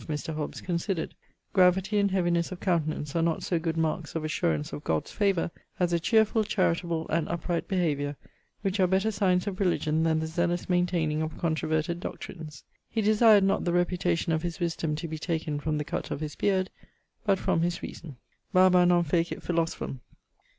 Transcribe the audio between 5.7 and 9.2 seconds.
as a chearfull, charitable, and upright behaviour, which are better